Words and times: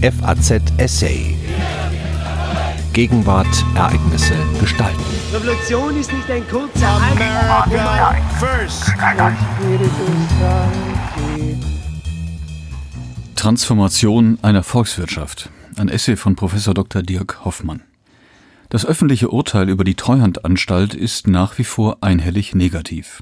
FAZ 0.00 0.62
Essay. 0.76 1.34
Gegenwart, 2.92 3.48
Ereignisse, 3.74 4.34
Gestalten. 4.60 5.02
Revolution 5.32 5.98
ist 5.98 6.12
nicht 6.12 6.30
ein 6.30 6.46
kurzer 6.48 6.88
America 6.88 8.16
first. 8.38 8.92
Transformation 13.34 14.38
einer 14.40 14.62
Volkswirtschaft. 14.62 15.50
Ein 15.76 15.88
Essay 15.88 16.14
von 16.14 16.36
Professor 16.36 16.74
Dr. 16.74 17.02
Dirk 17.02 17.44
Hoffmann. 17.44 17.82
Das 18.68 18.86
öffentliche 18.86 19.30
Urteil 19.30 19.68
über 19.68 19.82
die 19.82 19.96
Treuhandanstalt 19.96 20.94
ist 20.94 21.26
nach 21.26 21.58
wie 21.58 21.64
vor 21.64 21.98
einhellig 22.02 22.54
negativ. 22.54 23.20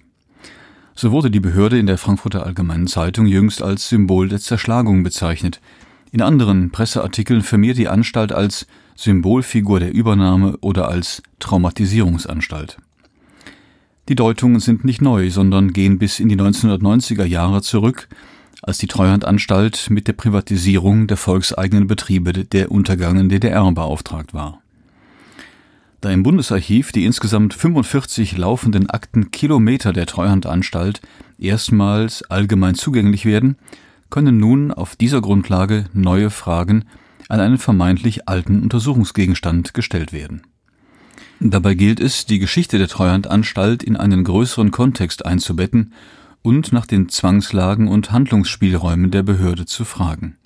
So 0.95 1.11
wurde 1.11 1.31
die 1.31 1.41
Behörde 1.41 1.79
in 1.79 1.87
der 1.87 1.97
Frankfurter 1.97 2.45
Allgemeinen 2.45 2.87
Zeitung 2.87 3.25
jüngst 3.25 3.63
als 3.63 3.89
Symbol 3.89 4.29
der 4.29 4.41
Zerschlagung 4.41 5.03
bezeichnet. 5.03 5.63
In 6.13 6.23
anderen 6.23 6.71
Presseartikeln 6.71 7.43
firmiert 7.43 7.79
die 7.79 7.89
Anstalt 7.89 8.33
als 8.33 8.67
Symbolfigur 8.95 9.81
der 9.81 9.93
Übernahme 9.93 10.57
oder 10.61 10.89
als 10.89 11.23
Traumatisierungsanstalt. 11.39 12.79
Die 14.09 14.15
Deutungen 14.15 14.61
sind 14.61 14.85
nicht 14.85 15.03
neu, 15.03 15.31
sondern 15.31 15.73
gehen 15.73 15.99
bis 15.99 16.21
in 16.21 16.29
die 16.29 16.37
1990er 16.37 17.25
Jahre 17.25 17.61
zurück, 17.61 18.09
als 18.63 18.79
die 18.79 18.87
Treuhandanstalt 18.87 19.91
mit 19.91 20.09
der 20.09 20.13
Privatisierung 20.13 21.09
der 21.09 21.17
volkseigenen 21.17 21.87
Betriebe 21.87 22.33
der 22.33 22.71
untergangenen 22.71 23.29
DDR 23.29 23.71
beauftragt 23.73 24.33
war. 24.33 24.61
Da 26.01 26.11
im 26.11 26.23
Bundesarchiv 26.23 26.93
die 26.93 27.05
insgesamt 27.05 27.53
45 27.53 28.37
laufenden 28.37 28.89
Akten 28.89 29.31
Kilometer 29.33 29.93
der 29.93 30.07
Treuhandanstalt 30.07 31.01
erstmals 31.39 32.23
allgemein 32.31 32.77
zugänglich 32.77 33.25
werden, 33.25 33.57
können 34.11 34.39
nun 34.39 34.73
auf 34.73 34.97
dieser 34.97 35.21
Grundlage 35.21 35.87
neue 35.93 36.31
Fragen 36.31 36.85
an 37.29 37.41
einen 37.41 37.59
vermeintlich 37.59 38.29
alten 38.29 38.63
Untersuchungsgegenstand 38.63 39.75
gestellt 39.75 40.13
werden. 40.13 40.43
Dabei 41.41 41.75
gilt 41.75 42.01
es, 42.01 42.25
die 42.25 42.39
Geschichte 42.39 42.79
der 42.79 42.89
Treuhandanstalt 42.89 43.83
in 43.83 43.97
einen 43.97 44.25
größeren 44.25 44.71
Kontext 44.71 45.27
einzubetten 45.27 45.93
und 46.43 46.73
nach 46.73 46.87
den 46.87 47.09
Zwangslagen 47.09 47.89
und 47.89 48.13
Handlungsspielräumen 48.13 49.11
der 49.11 49.23
Behörde 49.23 49.67
zu 49.67 49.85
fragen. 49.85 50.37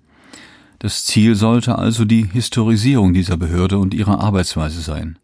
Das 0.78 1.04
Ziel 1.04 1.34
sollte 1.34 1.78
also 1.78 2.06
die 2.06 2.24
Historisierung 2.24 3.12
dieser 3.12 3.36
Behörde 3.36 3.78
und 3.78 3.92
ihrer 3.92 4.18
Arbeitsweise 4.20 4.80
sein. 4.80 5.18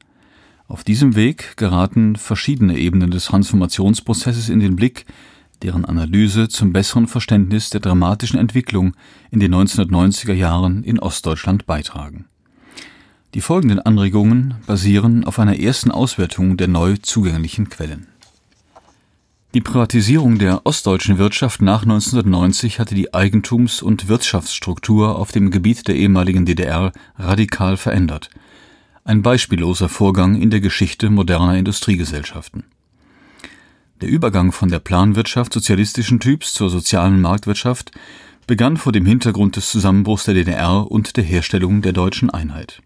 Auf 0.69 0.85
diesem 0.85 1.17
Weg 1.17 1.57
geraten 1.57 2.17
verschiedene 2.17 2.77
Ebenen 2.77 3.11
des 3.11 3.25
Transformationsprozesses 3.25 4.49
in 4.49 4.61
den 4.61 4.77
Blick, 4.77 5.07
deren 5.63 5.85
Analyse 5.85 6.49
zum 6.49 6.73
besseren 6.73 7.07
Verständnis 7.07 7.71
der 7.71 7.81
dramatischen 7.81 8.39
Entwicklung 8.39 8.95
in 9.31 9.41
den 9.41 9.55
1990er 9.55 10.33
Jahren 10.33 10.85
in 10.85 10.99
Ostdeutschland 10.99 11.67
beitragen. 11.67 12.27
Die 13.35 13.41
folgenden 13.41 13.81
Anregungen 13.81 14.55
basieren 14.67 15.25
auf 15.25 15.39
einer 15.39 15.59
ersten 15.59 15.91
Auswertung 15.91 16.57
der 16.57 16.69
neu 16.69 16.97
zugänglichen 17.01 17.69
Quellen. 17.69 18.07
Die 19.55 19.61
Privatisierung 19.61 20.39
der 20.39 20.67
ostdeutschen 20.67 21.19
Wirtschaft 21.19 21.63
nach 21.63 21.83
1990 21.83 22.79
hatte 22.79 22.95
die 22.95 23.15
Eigentums- 23.15 23.83
und 23.83 24.09
Wirtschaftsstruktur 24.09 25.17
auf 25.19 25.33
dem 25.33 25.51
Gebiet 25.51 25.89
der 25.89 25.97
ehemaligen 25.97 26.47
DDR 26.47 26.93
radikal 27.17 27.77
verändert– 27.77 28.31
ein 29.07 29.23
beispielloser 29.23 29.89
Vorgang 29.89 30.35
in 30.35 30.51
der 30.51 30.59
Geschichte 30.61 31.11
moderner 31.11 31.57
Industriegesellschaften. 31.57 32.65
Der 34.01 34.09
Übergang 34.09 34.53
von 34.53 34.69
der 34.69 34.79
Planwirtschaft 34.79 35.53
sozialistischen 35.53 36.21
Typs 36.21 36.53
zur 36.53 36.69
sozialen 36.69 37.21
Marktwirtschaft 37.21 37.93
begann 38.47 38.77
vor 38.77 38.93
dem 38.93 39.07
Hintergrund 39.07 39.57
des 39.57 39.71
Zusammenbruchs 39.71 40.25
der 40.25 40.35
DDR 40.35 40.91
und 40.91 41.17
der 41.17 41.25
Herstellung 41.25 41.83
der 41.83 41.93
deutschen 41.93 42.31
Einheit. 42.31 42.83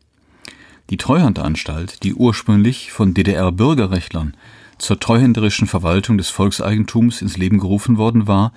Die 0.88 0.96
Treuhandanstalt, 0.96 2.02
die 2.04 2.14
ursprünglich 2.14 2.92
von 2.92 3.14
DDR-Bürgerrechtlern 3.14 4.36
zur 4.78 4.98
treuhänderischen 5.00 5.66
Verwaltung 5.66 6.16
des 6.16 6.30
Volkseigentums 6.30 7.22
ins 7.22 7.36
Leben 7.36 7.58
gerufen 7.58 7.98
worden 7.98 8.26
war, 8.26 8.52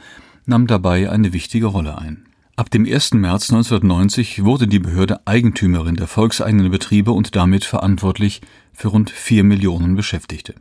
nahm 0.45 0.67
dabei 0.67 1.09
eine 1.09 1.33
wichtige 1.33 1.67
Rolle 1.67 1.97
ein 1.97 2.25
Ab 2.55 2.69
dem 2.69 2.85
1. 2.85 3.15
März 3.15 3.51
1990 3.51 4.43
wurde 4.43 4.67
die 4.67 4.77
Behörde 4.77 5.25
Eigentümerin 5.25 5.95
der 5.95 6.05
volkseigenen 6.05 6.69
Betriebe 6.69 7.11
und 7.11 7.35
damit 7.35 7.65
verantwortlich 7.65 8.41
für 8.73 8.89
rund 8.89 9.09
vier 9.09 9.43
Millionen 9.43 9.95
Beschäftigte. 9.95 10.53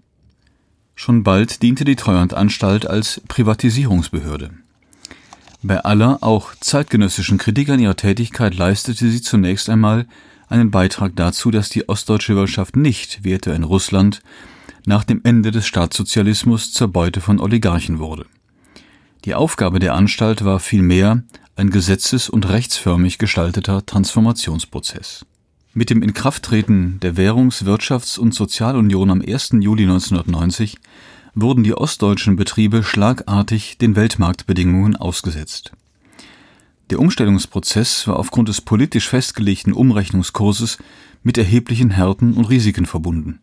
Schon 0.94 1.22
bald 1.22 1.62
diente 1.62 1.84
die 1.84 1.96
Treuhandanstalt 1.96 2.86
als 2.86 3.20
Privatisierungsbehörde. 3.28 4.50
Bei 5.62 5.78
aller 5.80 6.18
auch 6.22 6.54
zeitgenössischen 6.60 7.38
Kritik 7.38 7.68
an 7.68 7.80
ihrer 7.80 7.96
Tätigkeit 7.96 8.56
leistete 8.56 9.08
sie 9.08 9.22
zunächst 9.22 9.68
einmal 9.68 10.06
einen 10.48 10.70
Beitrag 10.70 11.16
dazu, 11.16 11.50
dass 11.50 11.68
die 11.68 11.88
ostdeutsche 11.88 12.36
Wirtschaft 12.36 12.76
nicht, 12.76 13.24
wie 13.24 13.32
etwa 13.32 13.52
in 13.52 13.62
Russland, 13.62 14.22
nach 14.84 15.04
dem 15.04 15.20
Ende 15.24 15.50
des 15.50 15.66
Staatssozialismus 15.66 16.72
zur 16.72 16.88
Beute 16.88 17.20
von 17.20 17.40
Oligarchen 17.40 17.98
wurde. 17.98 18.26
Die 19.24 19.34
Aufgabe 19.34 19.78
der 19.78 19.94
Anstalt 19.94 20.44
war 20.44 20.58
vielmehr, 20.58 21.22
ein 21.54 21.70
gesetzes- 21.70 22.28
und 22.28 22.48
rechtsförmig 22.48 23.18
gestalteter 23.18 23.86
Transformationsprozess. 23.86 25.24
Mit 25.74 25.88
dem 25.88 26.02
Inkrafttreten 26.02 27.00
der 27.00 27.16
Währungs-, 27.16 27.64
Wirtschafts- 27.64 28.18
und 28.18 28.34
Sozialunion 28.34 29.10
am 29.10 29.22
1. 29.22 29.52
Juli 29.60 29.84
1990 29.84 30.76
wurden 31.34 31.64
die 31.64 31.72
ostdeutschen 31.72 32.36
Betriebe 32.36 32.82
schlagartig 32.82 33.78
den 33.78 33.96
Weltmarktbedingungen 33.96 34.96
ausgesetzt. 34.96 35.72
Der 36.90 37.00
Umstellungsprozess 37.00 38.06
war 38.06 38.18
aufgrund 38.18 38.50
des 38.50 38.60
politisch 38.60 39.08
festgelegten 39.08 39.72
Umrechnungskurses 39.72 40.76
mit 41.22 41.38
erheblichen 41.38 41.88
Härten 41.88 42.34
und 42.34 42.50
Risiken 42.50 42.84
verbunden. 42.84 43.40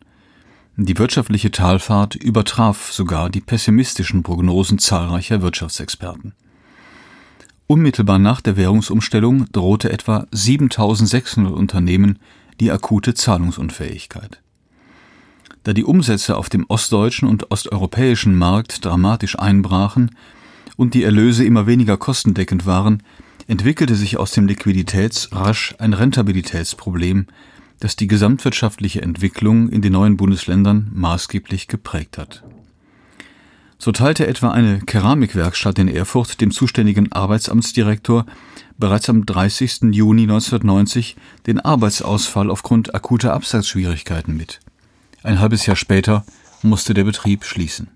Die 0.76 0.96
wirtschaftliche 0.98 1.50
Talfahrt 1.50 2.14
übertraf 2.14 2.92
sogar 2.92 3.28
die 3.28 3.40
pessimistischen 3.40 4.22
Prognosen 4.22 4.78
zahlreicher 4.78 5.42
Wirtschaftsexperten. 5.42 6.34
Unmittelbar 7.70 8.18
nach 8.18 8.40
der 8.40 8.56
Währungsumstellung 8.56 9.46
drohte 9.52 9.92
etwa 9.92 10.26
7600 10.32 11.52
Unternehmen 11.52 12.18
die 12.58 12.72
akute 12.72 13.14
Zahlungsunfähigkeit. 13.14 14.42
Da 15.62 15.72
die 15.72 15.84
Umsätze 15.84 16.36
auf 16.36 16.48
dem 16.48 16.64
ostdeutschen 16.66 17.28
und 17.28 17.52
osteuropäischen 17.52 18.34
Markt 18.34 18.84
dramatisch 18.84 19.38
einbrachen 19.38 20.16
und 20.76 20.94
die 20.94 21.04
Erlöse 21.04 21.44
immer 21.44 21.68
weniger 21.68 21.96
kostendeckend 21.96 22.66
waren, 22.66 23.04
entwickelte 23.46 23.94
sich 23.94 24.16
aus 24.16 24.32
dem 24.32 24.48
Liquiditäts 24.48 25.28
rasch 25.30 25.76
ein 25.78 25.92
Rentabilitätsproblem, 25.92 27.26
das 27.78 27.94
die 27.94 28.08
gesamtwirtschaftliche 28.08 29.00
Entwicklung 29.00 29.68
in 29.68 29.80
den 29.80 29.92
neuen 29.92 30.16
Bundesländern 30.16 30.90
maßgeblich 30.92 31.68
geprägt 31.68 32.18
hat 32.18 32.42
so 33.80 33.92
teilte 33.92 34.26
etwa 34.26 34.50
eine 34.50 34.80
Keramikwerkstatt 34.80 35.78
in 35.78 35.88
Erfurt 35.88 36.42
dem 36.42 36.50
zuständigen 36.50 37.10
Arbeitsamtsdirektor 37.12 38.26
bereits 38.76 39.08
am 39.08 39.24
30. 39.24 39.92
Juni 39.92 40.22
1990 40.22 41.16
den 41.46 41.60
Arbeitsausfall 41.60 42.50
aufgrund 42.50 42.94
akuter 42.94 43.32
Absatzschwierigkeiten 43.32 44.36
mit. 44.36 44.60
Ein 45.22 45.40
halbes 45.40 45.64
Jahr 45.64 45.76
später 45.76 46.24
musste 46.62 46.92
der 46.92 47.04
Betrieb 47.04 47.44
schließen. 47.44 47.88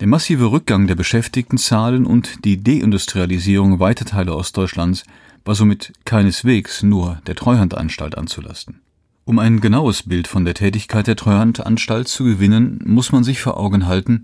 Der 0.00 0.06
massive 0.06 0.50
Rückgang 0.50 0.86
der 0.86 0.94
Beschäftigtenzahlen 0.94 2.06
und 2.06 2.44
die 2.46 2.62
Deindustrialisierung 2.62 3.80
weiter 3.80 4.06
Teile 4.06 4.34
Ostdeutschlands 4.34 5.04
war 5.44 5.56
somit 5.56 5.92
keineswegs 6.06 6.82
nur 6.82 7.20
der 7.26 7.34
Treuhandanstalt 7.34 8.16
anzulasten. 8.16 8.80
Um 9.28 9.38
ein 9.38 9.60
genaues 9.60 10.04
Bild 10.04 10.26
von 10.26 10.46
der 10.46 10.54
Tätigkeit 10.54 11.06
der 11.06 11.14
Treuhandanstalt 11.14 12.08
zu 12.08 12.24
gewinnen, 12.24 12.80
muss 12.86 13.12
man 13.12 13.24
sich 13.24 13.42
vor 13.42 13.60
Augen 13.60 13.86
halten, 13.86 14.22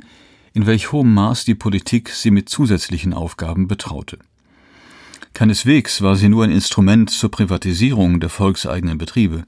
in 0.54 0.64
welch 0.64 0.92
hohem 0.92 1.12
Maß 1.12 1.44
die 1.44 1.54
Politik 1.54 2.08
sie 2.08 2.30
mit 2.30 2.48
zusätzlichen 2.48 3.12
Aufgaben 3.12 3.68
betraute. 3.68 4.18
Keineswegs 5.34 6.00
war 6.00 6.16
sie 6.16 6.30
nur 6.30 6.44
ein 6.44 6.50
Instrument 6.50 7.10
zur 7.10 7.30
Privatisierung 7.30 8.18
der 8.18 8.30
volkseigenen 8.30 8.96
Betriebe. 8.96 9.44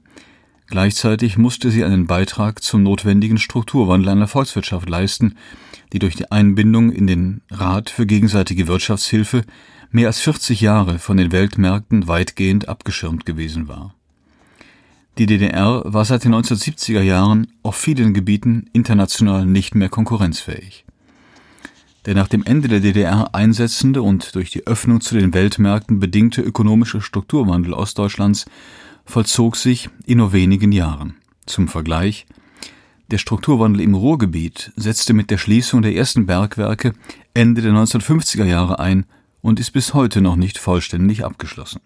Gleichzeitig 0.67 1.39
musste 1.39 1.71
sie 1.71 1.83
einen 1.83 2.05
Beitrag 2.05 2.61
zum 2.61 2.83
notwendigen 2.83 3.39
Strukturwandel 3.39 4.09
einer 4.09 4.27
Volkswirtschaft 4.27 4.87
leisten, 4.87 5.37
die 5.91 5.97
durch 5.97 6.15
die 6.15 6.31
Einbindung 6.31 6.91
in 6.91 7.07
den 7.07 7.41
Rat 7.49 7.89
für 7.89 8.05
gegenseitige 8.05 8.67
Wirtschaftshilfe 8.67 9.41
mehr 9.89 10.05
als 10.05 10.19
40 10.19 10.61
Jahre 10.61 10.99
von 10.99 11.17
den 11.17 11.31
Weltmärkten 11.31 12.07
weitgehend 12.07 12.69
abgeschirmt 12.69 13.25
gewesen 13.25 13.67
war. 13.67 13.96
Die 15.17 15.25
DDR 15.25 15.81
war 15.83 16.05
seit 16.05 16.25
den 16.25 16.35
1970er 16.35 17.01
Jahren 17.01 17.47
auf 17.63 17.75
vielen 17.75 18.13
Gebieten 18.13 18.69
international 18.71 19.47
nicht 19.47 19.73
mehr 19.73 19.89
konkurrenzfähig. 19.89 20.85
Der 22.05 22.13
nach 22.13 22.27
dem 22.27 22.45
Ende 22.45 22.67
der 22.67 22.81
DDR 22.81 23.33
einsetzende 23.33 24.03
und 24.03 24.35
durch 24.35 24.51
die 24.51 24.67
Öffnung 24.67 25.01
zu 25.01 25.15
den 25.15 25.33
Weltmärkten 25.33 25.99
bedingte 25.99 26.41
ökonomische 26.41 27.01
Strukturwandel 27.01 27.73
Ostdeutschlands 27.73 28.45
vollzog 29.05 29.55
sich 29.55 29.89
in 30.05 30.19
nur 30.19 30.33
wenigen 30.33 30.71
Jahren. 30.71 31.15
Zum 31.47 31.67
Vergleich 31.67 32.27
der 33.09 33.17
Strukturwandel 33.17 33.81
im 33.81 33.95
Ruhrgebiet 33.95 34.71
setzte 34.75 35.13
mit 35.13 35.31
der 35.31 35.39
Schließung 35.39 35.81
der 35.81 35.95
ersten 35.95 36.27
Bergwerke 36.27 36.93
Ende 37.33 37.63
der 37.63 37.71
1950er 37.71 38.45
Jahre 38.45 38.77
ein 38.77 39.07
und 39.41 39.59
ist 39.59 39.71
bis 39.71 39.95
heute 39.95 40.21
noch 40.21 40.35
nicht 40.35 40.59
vollständig 40.59 41.25
abgeschlossen 41.25 41.79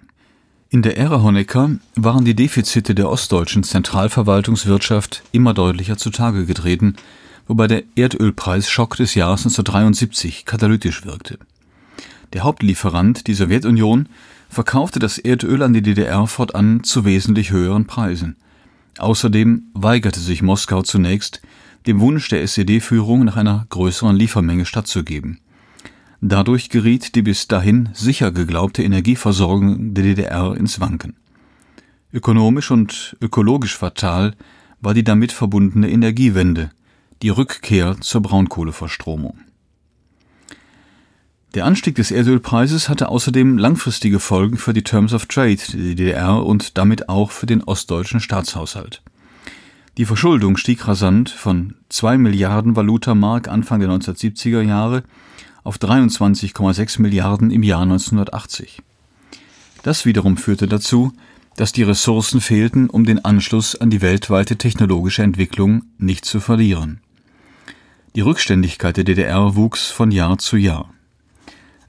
In 0.74 0.84
der 0.84 0.98
Ära 0.98 1.22
Honecker 1.22 1.72
waren 1.96 2.24
die 2.24 2.34
Defizite 2.34 2.96
der 2.96 3.10
ostdeutschen 3.10 3.64
Zentralverwaltungswirtschaft 3.64 5.22
immer 5.34 5.54
deutlicher 5.54 5.98
zutage 5.98 6.46
getreten, 6.46 6.96
wobei 7.46 7.68
der 7.68 7.84
Erdölpreisschock 7.98 8.96
des 8.96 9.14
Jahres 9.14 9.42
1973 9.42 10.46
katalytisch 10.46 11.04
wirkte. 11.04 11.40
Der 12.32 12.44
Hauptlieferant, 12.44 13.28
die 13.28 13.34
Sowjetunion, 13.34 14.08
verkaufte 14.48 15.00
das 15.00 15.18
Erdöl 15.18 15.62
an 15.62 15.74
die 15.74 15.82
DDR 15.82 16.26
fortan 16.26 16.86
zu 16.86 17.04
wesentlich 17.04 17.52
höheren 17.52 17.86
Preisen. 17.86 18.38
Außerdem 18.98 19.64
weigerte 19.74 20.22
sich 20.22 20.42
Moskau 20.42 20.84
zunächst, 20.84 21.42
dem 21.86 22.00
Wunsch 22.00 22.30
der 22.30 22.44
SED-Führung 22.44 23.26
nach 23.26 23.36
einer 23.36 23.66
größeren 23.68 24.16
Liefermenge 24.16 24.66
stattzugeben. 24.66 25.42
Dadurch 26.24 26.70
geriet 26.70 27.16
die 27.16 27.24
bis 27.24 27.48
dahin 27.48 27.90
sicher 27.94 28.32
geglaubte 28.32 28.84
Energieversorgung 28.84 29.96
der 29.96 30.04
DDR 30.04 30.56
ins 30.56 30.80
Wanken. 30.80 31.16
Ökonomisch 32.14 32.70
und 32.70 33.18
ökologisch 33.22 33.76
fatal 33.76 34.36
war 34.82 34.94
die 34.94 35.04
damit 35.04 35.32
verbundene 35.32 35.90
Energiewende, 35.90 36.70
die 37.24 37.30
Rückkehr 37.30 37.98
zur 38.02 38.22
Braunkohleverstromung. 38.22 39.40
Der 41.56 41.66
Anstieg 41.66 41.96
des 41.96 42.12
Erdölpreises 42.12 42.88
hatte 42.88 43.10
außerdem 43.10 43.58
langfristige 43.58 44.20
Folgen 44.20 44.58
für 44.58 44.74
die 44.74 44.84
Terms 44.84 45.14
of 45.14 45.26
Trade 45.26 45.58
der 45.74 45.80
DDR 45.80 46.46
und 46.46 46.78
damit 46.78 47.10
auch 47.10 47.32
für 47.32 47.48
den 47.48 47.64
ostdeutschen 47.64 48.20
Staatshaushalt. 48.20 49.02
Die 49.98 50.06
Verschuldung 50.06 50.56
stieg 50.56 50.88
rasant 50.88 51.30
von 51.30 51.76
2 51.90 52.18
Milliarden 52.20 52.76
Valutamark 52.76 53.48
Anfang 53.48 53.80
der 53.82 53.90
1970er 53.90 54.62
Jahre 54.62 55.04
auf 55.64 55.78
23,6 55.78 57.02
Milliarden 57.02 57.52
im 57.52 57.64
Jahr 57.64 57.82
1980. 57.82 58.82
Das 59.84 60.06
wiederum 60.06 60.38
führte 60.38 60.68
dazu, 60.68 61.14
dass 61.56 61.72
die 61.72 61.84
Ressourcen 61.84 62.42
fehlten, 62.42 62.90
um 62.90 63.06
den 63.06 63.24
Anschluss 63.24 63.76
an 63.76 63.90
die 63.90 64.02
weltweite 64.02 64.58
technologische 64.58 65.24
Entwicklung 65.24 65.84
nicht 65.98 66.26
zu 66.26 66.40
verlieren. 66.40 67.02
Die 68.16 68.22
Rückständigkeit 68.22 68.98
der 68.98 69.04
DDR 69.04 69.56
wuchs 69.56 69.90
von 69.90 70.12
Jahr 70.12 70.38
zu 70.38 70.58
Jahr. 70.58 70.94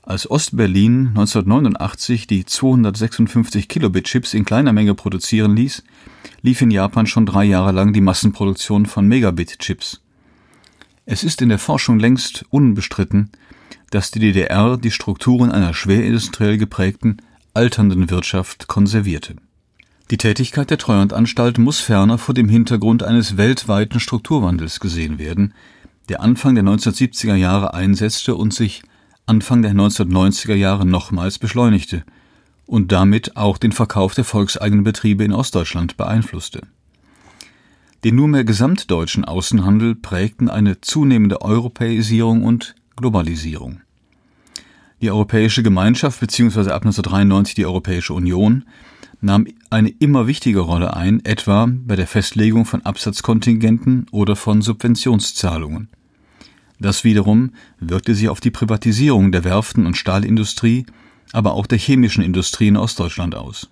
Als 0.04 0.28
Ostberlin 0.28 1.08
1989 1.08 2.26
die 2.26 2.44
256 2.44 3.68
Kilobit 3.68 4.04
Chips 4.04 4.34
in 4.34 4.44
kleiner 4.44 4.72
Menge 4.72 4.94
produzieren 4.94 5.54
ließ, 5.54 5.84
lief 6.42 6.60
in 6.60 6.72
Japan 6.72 7.06
schon 7.06 7.24
drei 7.24 7.44
Jahre 7.44 7.70
lang 7.70 7.92
die 7.92 8.00
Massenproduktion 8.00 8.86
von 8.86 9.06
Megabit 9.06 9.60
Chips. 9.60 10.00
Es 11.06 11.22
ist 11.22 11.40
in 11.40 11.48
der 11.48 11.58
Forschung 11.58 12.00
längst 12.00 12.44
unbestritten, 12.50 13.30
dass 13.90 14.10
die 14.10 14.20
DDR 14.20 14.76
die 14.76 14.90
Strukturen 14.90 15.50
einer 15.50 15.74
schwerindustriell 15.74 16.58
geprägten, 16.58 17.18
alternden 17.54 18.10
Wirtschaft 18.10 18.66
konservierte. 18.66 19.36
Die 20.10 20.18
Tätigkeit 20.18 20.70
der 20.70 20.78
Treuhandanstalt 20.78 21.58
muss 21.58 21.80
ferner 21.80 22.18
vor 22.18 22.34
dem 22.34 22.48
Hintergrund 22.48 23.02
eines 23.02 23.36
weltweiten 23.36 24.00
Strukturwandels 24.00 24.80
gesehen 24.80 25.18
werden, 25.18 25.54
der 26.08 26.20
Anfang 26.20 26.54
der 26.54 26.64
1970er 26.64 27.34
Jahre 27.34 27.74
einsetzte 27.74 28.34
und 28.34 28.52
sich 28.52 28.82
Anfang 29.26 29.62
der 29.62 29.72
1990er 29.72 30.54
Jahre 30.54 30.84
nochmals 30.84 31.38
beschleunigte 31.38 32.04
und 32.66 32.92
damit 32.92 33.36
auch 33.36 33.56
den 33.58 33.72
Verkauf 33.72 34.14
der 34.14 34.24
volkseigenen 34.24 34.84
Betriebe 34.84 35.24
in 35.24 35.32
Ostdeutschland 35.32 35.96
beeinflusste. 35.96 36.62
Den 38.04 38.16
nunmehr 38.16 38.44
gesamtdeutschen 38.44 39.24
Außenhandel 39.24 39.94
prägten 39.94 40.50
eine 40.50 40.80
zunehmende 40.80 41.40
Europäisierung 41.40 42.42
und 42.42 42.74
Globalisierung. 42.96 43.80
Die 45.00 45.10
Europäische 45.10 45.62
Gemeinschaft 45.62 46.20
bzw. 46.20 46.70
ab 46.70 46.84
1993 46.84 47.54
die 47.54 47.66
Europäische 47.66 48.14
Union 48.14 48.64
nahm 49.20 49.46
eine 49.70 49.88
immer 49.88 50.26
wichtige 50.26 50.60
Rolle 50.60 50.94
ein, 50.94 51.24
etwa 51.24 51.68
bei 51.68 51.96
der 51.96 52.06
Festlegung 52.06 52.64
von 52.64 52.82
Absatzkontingenten 52.82 54.06
oder 54.10 54.36
von 54.36 54.62
Subventionszahlungen. 54.62 55.88
Das 56.78 57.04
wiederum 57.04 57.52
wirkte 57.78 58.14
sich 58.14 58.28
auf 58.28 58.40
die 58.40 58.50
Privatisierung 58.50 59.30
der 59.30 59.44
Werften 59.44 59.86
und 59.86 59.96
Stahlindustrie, 59.96 60.86
aber 61.32 61.54
auch 61.54 61.66
der 61.66 61.78
chemischen 61.78 62.24
Industrie 62.24 62.68
in 62.68 62.76
Ostdeutschland 62.76 63.34
aus. 63.34 63.70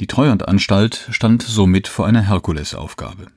Die 0.00 0.06
Treuhandanstalt 0.06 1.08
stand 1.10 1.42
somit 1.42 1.88
vor 1.88 2.06
einer 2.06 2.22
Herkulesaufgabe. 2.22 3.28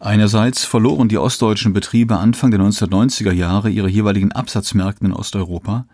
Einerseits 0.00 0.64
verloren 0.64 1.08
die 1.08 1.18
ostdeutschen 1.18 1.72
Betriebe 1.72 2.18
Anfang 2.18 2.52
der 2.52 2.60
1990er 2.60 3.32
Jahre 3.32 3.68
ihre 3.68 3.88
jeweiligen 3.88 4.30
Absatzmärkte 4.30 5.04
in 5.04 5.12
Osteuropa, 5.12 5.86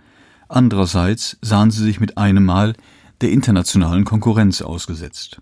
andererseits 0.49 1.39
sahen 1.41 1.71
sie 1.71 1.83
sich 1.83 2.01
mit 2.01 2.19
einem 2.19 2.45
Mal 2.45 2.75
der 3.23 3.31
internationalen 3.31 4.05
Konkurrenz 4.05 4.61
ausgesetzt. 4.61 5.41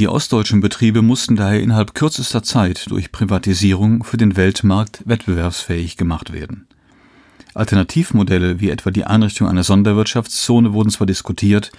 Die 0.00 0.08
ostdeutschen 0.08 0.60
Betriebe 0.60 1.02
mussten 1.02 1.36
daher 1.36 1.60
innerhalb 1.60 1.94
kürzester 1.94 2.42
Zeit 2.42 2.90
durch 2.90 3.12
Privatisierung 3.12 4.02
für 4.02 4.16
den 4.16 4.36
Weltmarkt 4.36 5.02
wettbewerbsfähig 5.06 5.96
gemacht 5.96 6.32
werden. 6.32 6.66
Alternativmodelle 7.54 8.58
wie 8.58 8.70
etwa 8.70 8.90
die 8.90 9.04
Einrichtung 9.04 9.46
einer 9.46 9.62
Sonderwirtschaftszone 9.62 10.72
wurden 10.72 10.90
zwar 10.90 11.06
diskutiert, 11.06 11.70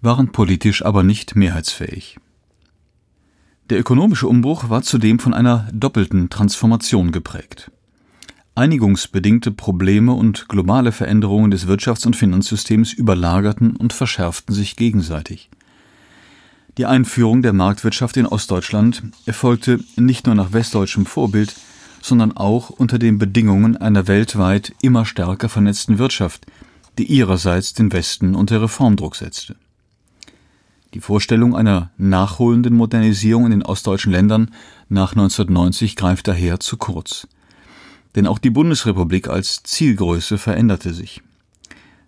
waren 0.00 0.32
politisch 0.32 0.84
aber 0.84 1.02
nicht 1.02 1.36
mehrheitsfähig. 1.36 2.18
Der 3.70 3.78
ökonomische 3.78 4.26
Umbruch 4.26 4.70
war 4.70 4.82
zudem 4.82 5.18
von 5.18 5.34
einer 5.34 5.68
doppelten 5.72 6.30
Transformation 6.30 7.12
geprägt. 7.12 7.70
Einigungsbedingte 8.54 9.50
Probleme 9.50 10.14
und 10.14 10.48
globale 10.48 10.90
Veränderungen 10.90 11.50
des 11.50 11.68
Wirtschafts- 11.68 12.06
und 12.06 12.16
Finanzsystems 12.16 12.94
überlagerten 12.94 13.76
und 13.76 13.92
verschärften 13.92 14.54
sich 14.54 14.74
gegenseitig. 14.76 15.50
Die 16.78 16.86
Einführung 16.86 17.42
der 17.42 17.52
Marktwirtschaft 17.52 18.16
in 18.16 18.26
Ostdeutschland 18.26 19.02
erfolgte 19.26 19.80
nicht 19.96 20.26
nur 20.26 20.34
nach 20.34 20.52
westdeutschem 20.52 21.04
Vorbild, 21.04 21.54
sondern 22.00 22.36
auch 22.36 22.70
unter 22.70 22.98
den 22.98 23.18
Bedingungen 23.18 23.76
einer 23.76 24.06
weltweit 24.08 24.72
immer 24.80 25.04
stärker 25.04 25.48
vernetzten 25.48 25.98
Wirtschaft, 25.98 26.46
die 26.96 27.04
ihrerseits 27.04 27.74
den 27.74 27.92
Westen 27.92 28.34
unter 28.34 28.62
Reformdruck 28.62 29.14
setzte. 29.14 29.56
Die 30.94 31.00
Vorstellung 31.00 31.54
einer 31.54 31.90
nachholenden 31.98 32.74
Modernisierung 32.74 33.44
in 33.44 33.50
den 33.50 33.62
ostdeutschen 33.62 34.12
Ländern 34.12 34.50
nach 34.88 35.12
1990 35.12 35.96
greift 35.96 36.28
daher 36.28 36.60
zu 36.60 36.78
kurz. 36.78 37.28
Denn 38.14 38.26
auch 38.26 38.38
die 38.38 38.50
Bundesrepublik 38.50 39.28
als 39.28 39.62
Zielgröße 39.62 40.38
veränderte 40.38 40.94
sich. 40.94 41.22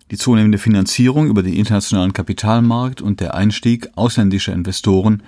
Die 0.09 0.17
zunehmende 0.17 0.57
Finanzierung 0.57 1.27
über 1.27 1.43
den 1.43 1.53
internationalen 1.53 2.11
Kapitalmarkt 2.11 3.01
und 3.01 3.19
der 3.19 3.35
Einstieg 3.35 3.89
ausländischer 3.95 4.51
Investoren 4.51 5.23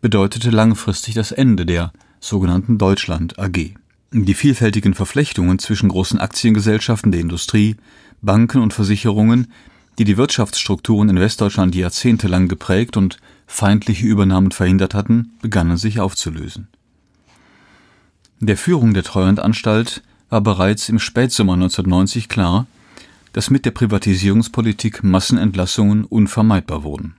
bedeutete 0.00 0.50
langfristig 0.50 1.14
das 1.14 1.30
Ende 1.30 1.66
der 1.66 1.92
sogenannten 2.20 2.78
Deutschland 2.78 3.38
AG. 3.38 3.74
Die 4.12 4.34
vielfältigen 4.34 4.94
Verflechtungen 4.94 5.58
zwischen 5.58 5.88
großen 5.88 6.18
Aktiengesellschaften 6.18 7.12
der 7.12 7.20
Industrie, 7.20 7.76
Banken 8.22 8.62
und 8.62 8.72
Versicherungen 8.72 9.52
die 9.98 10.04
die 10.04 10.16
Wirtschaftsstrukturen 10.16 11.08
in 11.08 11.20
Westdeutschland 11.20 11.74
jahrzehntelang 11.74 12.48
geprägt 12.48 12.96
und 12.96 13.18
feindliche 13.46 14.06
Übernahmen 14.06 14.50
verhindert 14.50 14.94
hatten, 14.94 15.32
begannen 15.40 15.76
sich 15.76 16.00
aufzulösen. 16.00 16.68
Der 18.40 18.56
Führung 18.56 18.94
der 18.94 19.04
Treuhandanstalt 19.04 20.02
war 20.28 20.40
bereits 20.40 20.88
im 20.88 20.98
Spätsommer 20.98 21.54
1990 21.54 22.28
klar, 22.28 22.66
dass 23.32 23.50
mit 23.50 23.64
der 23.64 23.70
Privatisierungspolitik 23.70 25.04
Massenentlassungen 25.04 26.04
unvermeidbar 26.04 26.82
wurden. 26.82 27.14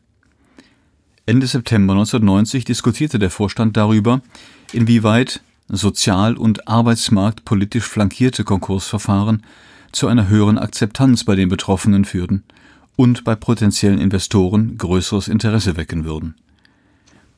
Ende 1.26 1.48
September 1.48 1.94
1990 1.94 2.66
diskutierte 2.66 3.20
der 3.20 3.32
Vorstand 3.32 3.78
darüber, 3.78 4.22
inwieweit 4.74 5.42
sozial- 5.68 6.38
und 6.38 6.68
arbeitsmarktpolitisch 6.68 7.86
flankierte 7.86 8.44
Konkursverfahren 8.44 9.44
zu 9.92 10.08
einer 10.08 10.28
höheren 10.28 10.60
Akzeptanz 10.60 11.24
bei 11.24 11.36
den 11.36 11.50
Betroffenen 11.50 12.06
führten 12.06 12.44
und 12.96 13.24
bei 13.24 13.36
potenziellen 13.36 14.00
Investoren 14.00 14.78
größeres 14.78 15.28
Interesse 15.28 15.78
wecken 15.78 16.06
würden. 16.06 16.36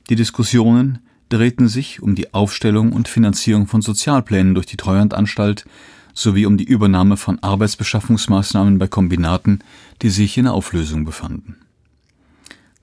Die 0.09 0.15
Diskussionen 0.15 0.99
drehten 1.29 1.67
sich 1.67 2.01
um 2.01 2.15
die 2.15 2.33
Aufstellung 2.33 2.93
und 2.93 3.07
Finanzierung 3.07 3.67
von 3.67 3.81
Sozialplänen 3.81 4.53
durch 4.53 4.65
die 4.65 4.77
Treuhandanstalt 4.77 5.65
sowie 6.13 6.45
um 6.45 6.57
die 6.57 6.63
Übernahme 6.63 7.17
von 7.17 7.39
Arbeitsbeschaffungsmaßnahmen 7.43 8.79
bei 8.79 8.87
Kombinaten, 8.87 9.63
die 10.01 10.09
sich 10.09 10.37
in 10.37 10.47
Auflösung 10.47 11.05
befanden. 11.05 11.57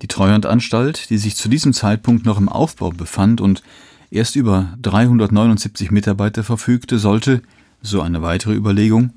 Die 0.02 0.09
Treuhandanstalt, 0.09 1.11
die 1.11 1.19
sich 1.19 1.35
zu 1.35 1.49
diesem 1.49 1.73
Zeitpunkt 1.73 2.26
noch 2.26 2.38
im 2.38 2.49
Aufbau 2.49 2.90
befand 2.90 3.40
und 3.40 3.62
erst 4.11 4.37
über 4.37 4.76
379 4.83 5.90
Mitarbeiter 5.90 6.45
verfügte, 6.45 6.99
sollte, 6.99 7.43
so 7.83 8.00
eine 8.02 8.23
weitere 8.23 8.54
Überlegung, 8.54 9.14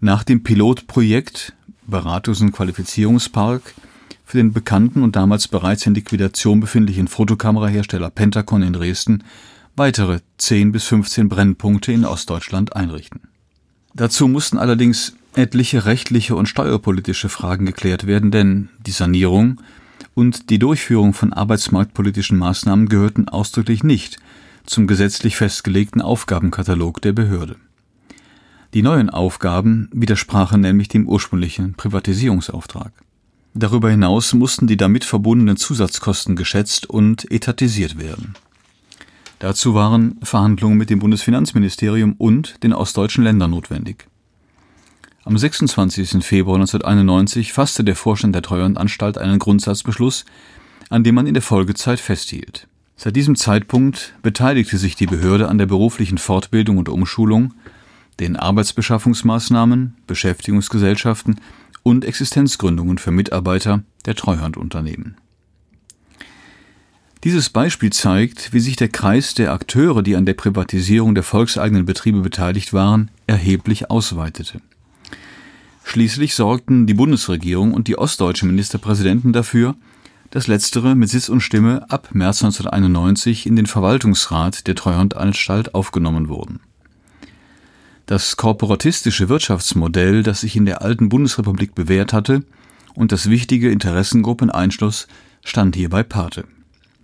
nach 0.00 0.22
dem 0.22 0.42
Pilotprojekt 0.42 1.54
Beratungs- 1.92 2.40
und 2.40 2.52
Qualifizierungspark 2.52 3.74
für 4.24 4.38
den 4.38 4.52
bekannten 4.52 5.02
und 5.02 5.14
damals 5.14 5.48
bereits 5.48 5.86
in 5.86 5.94
Liquidation 5.94 6.60
befindlichen 6.60 7.08
Fotokamerahersteller 7.08 8.10
Pentacon 8.10 8.62
in 8.62 8.72
Dresden 8.72 9.24
weitere 9.76 10.20
10 10.38 10.72
bis 10.72 10.84
15 10.84 11.28
Brennpunkte 11.28 11.92
in 11.92 12.04
Ostdeutschland 12.04 12.76
einrichten. 12.76 13.20
Dazu 13.94 14.28
mussten 14.28 14.58
allerdings 14.58 15.14
etliche 15.34 15.84
rechtliche 15.84 16.34
und 16.34 16.46
steuerpolitische 16.46 17.28
Fragen 17.28 17.66
geklärt 17.66 18.06
werden, 18.06 18.30
denn 18.30 18.68
die 18.86 18.90
Sanierung 18.90 19.60
und 20.14 20.50
die 20.50 20.58
Durchführung 20.58 21.14
von 21.14 21.32
arbeitsmarktpolitischen 21.32 22.38
Maßnahmen 22.38 22.88
gehörten 22.88 23.28
ausdrücklich 23.28 23.82
nicht 23.82 24.18
zum 24.66 24.86
gesetzlich 24.86 25.36
festgelegten 25.36 26.00
Aufgabenkatalog 26.02 27.00
der 27.02 27.12
Behörde. 27.12 27.56
Die 28.74 28.82
neuen 28.82 29.10
Aufgaben 29.10 29.90
widersprachen 29.92 30.62
nämlich 30.62 30.88
dem 30.88 31.06
ursprünglichen 31.06 31.74
Privatisierungsauftrag. 31.74 32.92
Darüber 33.52 33.90
hinaus 33.90 34.32
mussten 34.32 34.66
die 34.66 34.78
damit 34.78 35.04
verbundenen 35.04 35.58
Zusatzkosten 35.58 36.36
geschätzt 36.36 36.88
und 36.88 37.30
etatisiert 37.30 37.98
werden. 37.98 38.34
Dazu 39.40 39.74
waren 39.74 40.16
Verhandlungen 40.22 40.78
mit 40.78 40.88
dem 40.88 41.00
Bundesfinanzministerium 41.00 42.14
und 42.16 42.62
den 42.62 42.72
ostdeutschen 42.72 43.24
Ländern 43.24 43.50
notwendig. 43.50 44.06
Am 45.24 45.36
26. 45.36 46.24
Februar 46.24 46.56
1991 46.56 47.52
fasste 47.52 47.84
der 47.84 47.94
Vorstand 47.94 48.34
der 48.34 48.42
Treuhandanstalt 48.42 49.18
einen 49.18 49.38
Grundsatzbeschluss, 49.38 50.24
an 50.88 51.04
dem 51.04 51.14
man 51.14 51.26
in 51.26 51.34
der 51.34 51.42
Folgezeit 51.42 52.00
festhielt. 52.00 52.68
Seit 52.96 53.16
diesem 53.16 53.36
Zeitpunkt 53.36 54.14
beteiligte 54.22 54.78
sich 54.78 54.96
die 54.96 55.06
Behörde 55.06 55.48
an 55.48 55.58
der 55.58 55.66
beruflichen 55.66 56.18
Fortbildung 56.18 56.78
und 56.78 56.88
Umschulung, 56.88 57.52
den 58.20 58.36
Arbeitsbeschaffungsmaßnahmen, 58.36 59.96
Beschäftigungsgesellschaften 60.06 61.40
und 61.82 62.04
Existenzgründungen 62.04 62.98
für 62.98 63.10
Mitarbeiter 63.10 63.82
der 64.06 64.14
Treuhandunternehmen. 64.14 65.16
Dieses 67.24 67.50
Beispiel 67.50 67.90
zeigt, 67.90 68.52
wie 68.52 68.58
sich 68.58 68.74
der 68.74 68.88
Kreis 68.88 69.34
der 69.34 69.52
Akteure, 69.52 70.02
die 70.02 70.16
an 70.16 70.26
der 70.26 70.34
Privatisierung 70.34 71.14
der 71.14 71.22
volkseigenen 71.22 71.86
Betriebe 71.86 72.20
beteiligt 72.20 72.72
waren, 72.72 73.12
erheblich 73.28 73.90
ausweitete. 73.90 74.60
Schließlich 75.84 76.34
sorgten 76.34 76.86
die 76.86 76.94
Bundesregierung 76.94 77.74
und 77.74 77.86
die 77.86 77.96
ostdeutschen 77.96 78.48
Ministerpräsidenten 78.48 79.32
dafür, 79.32 79.76
dass 80.30 80.46
letztere 80.46 80.94
mit 80.94 81.10
Sitz 81.10 81.28
und 81.28 81.42
Stimme 81.42 81.88
ab 81.90 82.08
März 82.12 82.42
1991 82.42 83.46
in 83.46 83.54
den 83.54 83.66
Verwaltungsrat 83.66 84.66
der 84.66 84.74
Treuhandanstalt 84.74 85.74
aufgenommen 85.74 86.28
wurden. 86.28 86.60
Das 88.12 88.36
korporatistische 88.36 89.30
Wirtschaftsmodell, 89.30 90.22
das 90.22 90.42
sich 90.42 90.54
in 90.54 90.66
der 90.66 90.82
alten 90.82 91.08
Bundesrepublik 91.08 91.74
bewährt 91.74 92.12
hatte 92.12 92.44
und 92.92 93.10
das 93.10 93.30
wichtige 93.30 93.70
Interessenngruppen 93.70 94.50
einschloss, 94.50 95.08
stand 95.42 95.76
hierbei 95.76 96.02
Pate. 96.02 96.44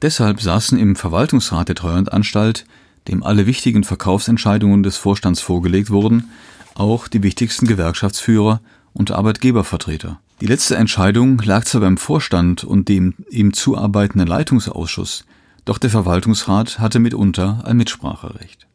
Deshalb 0.02 0.42
saßen 0.42 0.78
im 0.78 0.96
Verwaltungsrat 0.96 1.68
der 1.68 1.76
Treuhandanstalt, 1.76 2.66
dem 3.08 3.22
alle 3.22 3.46
wichtigen 3.46 3.84
Verkaufsentscheidungen 3.84 4.82
des 4.82 4.98
Vorstands 4.98 5.40
vorgelegt 5.40 5.88
wurden, 5.88 6.28
auch 6.74 7.08
die 7.08 7.22
wichtigsten 7.22 7.66
Gewerkschaftsführer 7.66 8.60
und 8.92 9.10
Arbeitgebervertreter. 9.10 10.20
Die 10.42 10.46
letzte 10.46 10.76
Entscheidung 10.76 11.38
lag 11.38 11.64
zwar 11.64 11.80
beim 11.80 11.96
Vorstand 11.96 12.64
und 12.64 12.90
dem 12.90 13.14
ihm 13.30 13.54
zuarbeitenden 13.54 14.28
Leitungsausschuss, 14.28 15.24
doch 15.64 15.78
der 15.78 15.88
Verwaltungsrat 15.88 16.78
hatte 16.78 16.98
mitunter 16.98 17.62
ein 17.64 17.78
Mitspracherecht. 17.78 18.67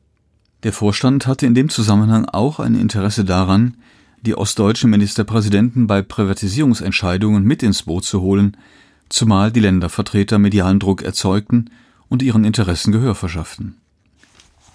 Der 0.64 0.72
Vorstand 0.72 1.28
hatte 1.28 1.46
in 1.46 1.56
dem 1.56 1.68
Zusammenhang 1.68 2.26
auch 2.26 2.60
ein 2.60 2.76
Interesse 2.76 3.26
daran, 3.26 3.76
die 4.22 4.36
ostdeutschen 4.36 4.90
Ministerpräsidenten 4.90 5.88
bei 5.88 6.02
Privatisierungsentscheidungen 6.02 7.44
mit 7.44 7.62
ins 7.64 7.84
Boot 7.84 8.06
zu 8.06 8.22
holen, 8.22 8.56
zumal 9.10 9.52
die 9.52 9.60
Ländervertreter 9.60 10.40
medialen 10.40 10.80
Druck 10.80 11.02
erzeugten 11.02 11.70
und 12.08 12.24
ihren 12.24 12.46
Interessen 12.46 12.94
Gehör 12.94 13.16
verschafften. 13.16 13.76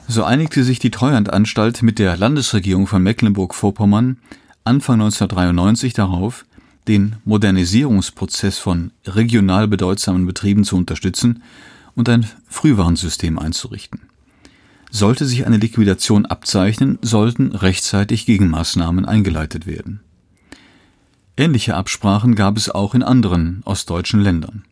So 0.07 0.25
einigte 0.25 0.63
sich 0.63 0.79
die 0.79 0.91
Treuhandanstalt 0.91 1.83
mit 1.83 1.99
der 1.99 2.17
Landesregierung 2.19 2.87
von 2.87 3.03
Mecklenburg-Vorpommern 3.03 4.19
Anfang 4.65 5.01
1993 5.01 5.95
darauf, 5.95 6.45
den 6.87 7.17
Modernisierungsprozess 7.25 8.59
von 8.59 8.93
regional 9.07 9.67
bedeutsamen 9.69 10.27
Betrieben 10.27 10.65
zu 10.65 10.77
unterstützen 10.77 11.43
und 11.95 12.09
ein 12.11 12.27
Frühwarnsystem 12.49 13.39
einzurichten. 13.39 14.01
Sollte 14.91 15.27
sich 15.27 15.47
eine 15.47 15.59
Liquidation 15.59 16.27
abzeichnen, 16.27 16.99
sollten 17.03 17.53
rechtzeitig 17.53 18.27
Gegenmaßnahmen 18.27 19.05
eingeleitet 19.05 19.67
werden. 19.67 20.01
Ähnliche 21.37 21.77
Absprachen 21.77 22.35
gab 22.35 22.57
es 22.57 22.69
auch 22.69 22.95
in 22.95 23.03
anderen 23.03 23.63
ostdeutschen 23.65 24.21
Ländern. 24.21 24.65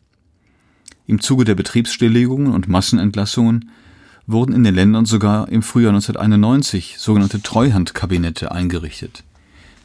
Im 1.05 1.21
Zuge 1.21 1.45
der 1.45 1.55
Betriebsstilllegungen 1.55 2.51
und 2.51 2.67
Massenentlassungen 2.67 3.71
wurden 4.25 4.53
in 4.53 4.65
den 4.65 4.75
Ländern 4.75 5.05
sogar 5.05 5.47
im 5.47 5.63
Frühjahr 5.63 5.91
1991 5.91 6.95
sogenannte 6.97 7.41
Treuhandkabinette 7.41 8.51
eingerichtet. 8.51 9.23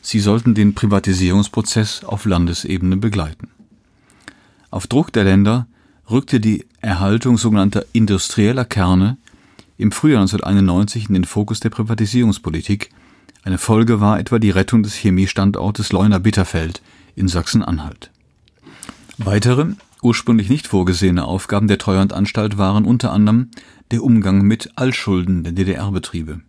Sie 0.01 0.19
sollten 0.19 0.55
den 0.55 0.75
Privatisierungsprozess 0.75 2.03
auf 2.03 2.25
Landesebene 2.25 2.97
begleiten. 2.97 3.51
Auf 4.73 4.89
Druck 4.89 5.13
der 5.13 5.23
Länder 5.23 5.69
rückte 6.11 6.41
die 6.41 6.67
Erhaltung 6.81 7.39
sogenannter 7.39 7.85
industrieller 7.93 8.65
Kerne 8.65 9.17
im 9.79 9.93
Frühjahr 9.93 10.21
1991 10.21 11.09
in 11.09 11.15
den 11.15 11.25
Fokus 11.25 11.61
der 11.61 11.71
Privatisierungspolitik. 11.71 12.91
Eine 13.45 13.59
Folge 13.59 14.01
war 14.01 14.19
etwa 14.19 14.39
die 14.39 14.51
Rettung 14.51 14.83
des 14.83 14.95
Chemiestandortes 14.95 15.93
Leuna-Bitterfeld 15.93 16.83
in 17.17 17.29
Sachsen-Anhalt. 17.29 18.11
Weitere, 19.19 19.67
ursprünglich 20.03 20.49
nicht 20.49 20.67
vorgesehene 20.67 21.25
Aufgaben 21.25 21.69
der 21.69 21.79
Treuhandanstalt 21.79 22.59
waren 22.59 22.85
unter 22.85 23.13
anderem 23.13 23.51
der 23.91 24.03
Umgang 24.03 24.43
mit 24.43 24.71
Altschulden 24.77 25.45
der 25.45 25.53
DDR-Betriebe. 25.53 26.41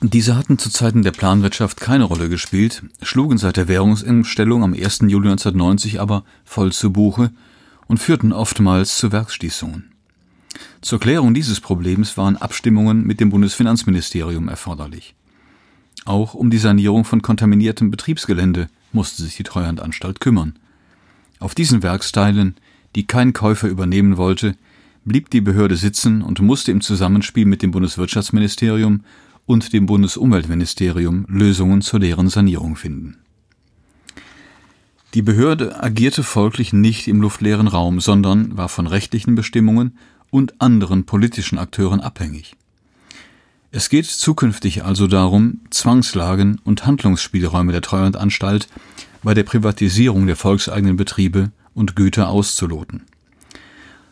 Diese 0.00 0.36
hatten 0.36 0.58
zu 0.58 0.70
Zeiten 0.70 1.02
der 1.02 1.10
Planwirtschaft 1.10 1.80
keine 1.80 2.04
Rolle 2.04 2.28
gespielt, 2.28 2.84
schlugen 3.02 3.36
seit 3.36 3.56
der 3.56 3.66
Währungsumstellung 3.66 4.62
am 4.62 4.72
1. 4.72 5.00
Juli 5.08 5.28
1990 5.28 6.00
aber 6.00 6.24
voll 6.44 6.72
zu 6.72 6.92
Buche 6.92 7.32
und 7.88 7.98
führten 7.98 8.32
oftmals 8.32 8.96
zu 8.96 9.10
Werksschließungen. 9.10 9.92
Zur 10.80 11.00
Klärung 11.00 11.34
dieses 11.34 11.60
Problems 11.60 12.16
waren 12.16 12.36
Abstimmungen 12.36 13.06
mit 13.06 13.20
dem 13.20 13.30
Bundesfinanzministerium 13.30 14.48
erforderlich. 14.48 15.14
Auch 16.04 16.34
um 16.34 16.50
die 16.50 16.58
Sanierung 16.58 17.04
von 17.04 17.22
kontaminiertem 17.22 17.90
Betriebsgelände 17.90 18.68
musste 18.92 19.22
sich 19.22 19.36
die 19.36 19.42
Treuhandanstalt 19.42 20.20
kümmern. 20.20 20.58
Auf 21.40 21.54
diesen 21.54 21.82
Werksteilen, 21.82 22.56
die 22.94 23.06
kein 23.06 23.32
Käufer 23.32 23.68
übernehmen 23.68 24.16
wollte, 24.16 24.56
blieb 25.04 25.30
die 25.30 25.40
Behörde 25.40 25.76
sitzen 25.76 26.22
und 26.22 26.40
musste 26.40 26.70
im 26.70 26.80
Zusammenspiel 26.80 27.46
mit 27.46 27.62
dem 27.62 27.70
Bundeswirtschaftsministerium 27.70 29.04
und 29.46 29.72
dem 29.72 29.86
Bundesumweltministerium 29.86 31.24
Lösungen 31.28 31.80
zur 31.80 32.00
deren 32.00 32.28
Sanierung 32.28 32.76
finden. 32.76 33.18
Die 35.14 35.22
Behörde 35.22 35.82
agierte 35.82 36.22
folglich 36.22 36.74
nicht 36.74 37.08
im 37.08 37.22
luftleeren 37.22 37.66
Raum, 37.66 37.98
sondern 38.00 38.58
war 38.58 38.68
von 38.68 38.86
rechtlichen 38.86 39.34
Bestimmungen 39.34 39.96
und 40.30 40.60
anderen 40.60 41.06
politischen 41.06 41.58
Akteuren 41.58 42.00
abhängig. 42.00 42.56
Es 43.70 43.90
geht 43.90 44.06
zukünftig 44.06 44.84
also 44.84 45.06
darum, 45.06 45.60
Zwangslagen 45.70 46.60
und 46.64 46.86
Handlungsspielräume 46.86 47.72
der 47.72 47.82
Treuhandanstalt 47.82 48.68
bei 49.22 49.34
der 49.34 49.42
Privatisierung 49.42 50.26
der 50.26 50.36
volkseigenen 50.36 50.96
Betriebe 50.96 51.50
und 51.74 51.94
Güter 51.94 52.28
auszuloten. 52.28 53.02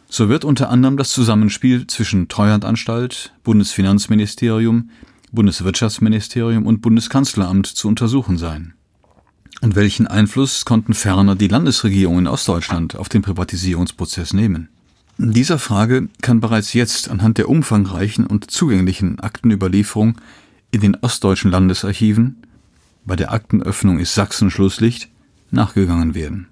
So 0.08 0.28
wird 0.28 0.44
unter 0.44 0.68
anderem 0.68 0.96
das 0.96 1.10
Zusammenspiel 1.10 1.86
zwischen 1.86 2.28
Treuhandanstalt, 2.28 3.32
Bundesfinanzministerium, 3.44 4.90
Bundeswirtschaftsministerium 5.32 6.66
und 6.66 6.80
Bundeskanzleramt 6.80 7.66
zu 7.66 7.88
untersuchen 7.88 8.38
sein. 8.38 8.74
Und 9.62 9.74
welchen 9.74 10.06
Einfluss 10.06 10.64
konnten 10.64 10.94
ferner 10.94 11.34
die 11.34 11.48
Landesregierungen 11.48 12.26
in 12.26 12.28
Ostdeutschland 12.28 12.94
auf 12.94 13.08
den 13.08 13.22
Privatisierungsprozess 13.22 14.34
nehmen? 14.34 14.68
Dieser 15.18 15.58
Frage 15.58 16.08
kann 16.20 16.40
bereits 16.40 16.74
jetzt 16.74 17.08
anhand 17.08 17.38
der 17.38 17.48
umfangreichen 17.48 18.26
und 18.26 18.50
zugänglichen 18.50 19.18
Aktenüberlieferung 19.18 20.20
in 20.70 20.82
den 20.82 20.94
ostdeutschen 20.96 21.50
Landesarchiven, 21.50 22.42
bei 23.06 23.16
der 23.16 23.32
Aktenöffnung 23.32 23.98
ist 23.98 24.14
Sachsen 24.14 24.50
Schlusslicht, 24.50 25.08
nachgegangen 25.50 26.14
werden. 26.14 26.48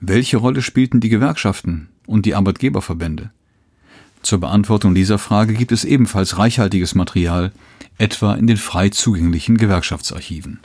Welche 0.00 0.38
Rolle 0.38 0.60
spielten 0.60 1.00
die 1.00 1.08
Gewerkschaften 1.08 1.88
und 2.06 2.26
die 2.26 2.34
Arbeitgeberverbände? 2.34 3.30
Zur 4.22 4.40
Beantwortung 4.40 4.94
dieser 4.94 5.18
Frage 5.18 5.54
gibt 5.54 5.70
es 5.70 5.84
ebenfalls 5.84 6.38
reichhaltiges 6.38 6.96
Material, 6.96 7.52
etwa 7.96 8.34
in 8.34 8.48
den 8.48 8.56
frei 8.56 8.88
zugänglichen 8.88 9.56
Gewerkschaftsarchiven. 9.56 10.58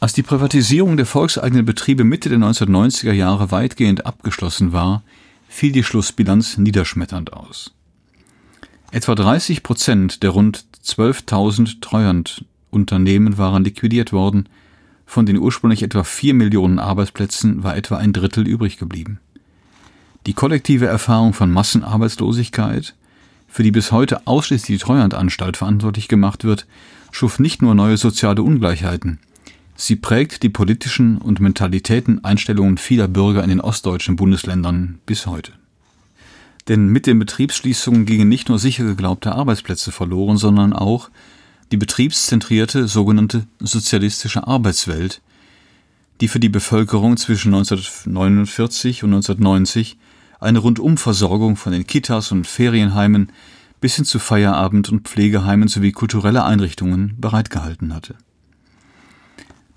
Als 0.00 0.12
die 0.12 0.22
Privatisierung 0.22 0.96
der 0.96 1.06
volkseigenen 1.06 1.64
Betriebe 1.64 2.04
Mitte 2.04 2.28
der 2.28 2.38
1990er 2.38 3.12
Jahre 3.12 3.50
weitgehend 3.52 4.06
abgeschlossen 4.06 4.72
war, 4.72 5.02
fiel 5.56 5.72
die 5.72 5.82
Schlussbilanz 5.82 6.58
niederschmetternd 6.58 7.32
aus. 7.32 7.72
Etwa 8.90 9.14
30 9.14 9.62
Prozent 9.62 10.22
der 10.22 10.30
rund 10.30 10.66
12.000 10.84 11.80
Treuhandunternehmen 11.80 13.38
waren 13.38 13.64
liquidiert 13.64 14.12
worden, 14.12 14.50
von 15.06 15.24
den 15.24 15.38
ursprünglich 15.38 15.82
etwa 15.82 16.04
vier 16.04 16.34
Millionen 16.34 16.78
Arbeitsplätzen 16.78 17.62
war 17.62 17.74
etwa 17.74 17.96
ein 17.96 18.12
Drittel 18.12 18.46
übrig 18.46 18.76
geblieben. 18.76 19.18
Die 20.26 20.34
kollektive 20.34 20.86
Erfahrung 20.86 21.32
von 21.32 21.50
Massenarbeitslosigkeit, 21.50 22.94
für 23.48 23.62
die 23.62 23.70
bis 23.70 23.92
heute 23.92 24.26
ausschließlich 24.26 24.78
die 24.78 24.84
Treuhandanstalt 24.84 25.56
verantwortlich 25.56 26.08
gemacht 26.08 26.44
wird, 26.44 26.66
schuf 27.12 27.38
nicht 27.38 27.62
nur 27.62 27.74
neue 27.74 27.96
soziale 27.96 28.42
Ungleichheiten, 28.42 29.20
Sie 29.76 29.96
prägt 29.96 30.42
die 30.42 30.48
politischen 30.48 31.18
und 31.18 31.38
Mentalitäten, 31.40 32.24
Einstellungen 32.24 32.78
vieler 32.78 33.08
Bürger 33.08 33.42
in 33.42 33.50
den 33.50 33.60
ostdeutschen 33.60 34.16
Bundesländern 34.16 34.98
bis 35.04 35.26
heute. 35.26 35.52
Denn 36.68 36.88
mit 36.88 37.06
den 37.06 37.18
Betriebsschließungen 37.18 38.06
gingen 38.06 38.28
nicht 38.28 38.48
nur 38.48 38.58
sicher 38.58 38.84
geglaubte 38.84 39.32
Arbeitsplätze 39.32 39.92
verloren, 39.92 40.36
sondern 40.36 40.72
auch 40.72 41.10
die 41.70 41.76
betriebszentrierte 41.76 42.88
sogenannte 42.88 43.46
sozialistische 43.60 44.46
Arbeitswelt, 44.46 45.20
die 46.20 46.28
für 46.28 46.40
die 46.40 46.48
Bevölkerung 46.48 47.16
zwischen 47.16 47.54
1949 47.54 49.04
und 49.04 49.12
1990 49.14 49.98
eine 50.40 50.58
Rundumversorgung 50.58 51.56
von 51.56 51.72
den 51.72 51.86
Kitas 51.86 52.32
und 52.32 52.46
Ferienheimen 52.46 53.32
bis 53.80 53.96
hin 53.96 54.04
zu 54.04 54.18
Feierabend- 54.18 54.90
und 54.90 55.06
Pflegeheimen 55.06 55.68
sowie 55.68 55.92
kulturelle 55.92 56.44
Einrichtungen 56.44 57.14
bereitgehalten 57.20 57.94
hatte. 57.94 58.14